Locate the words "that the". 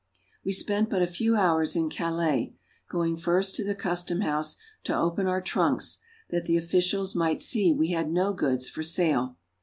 6.31-6.57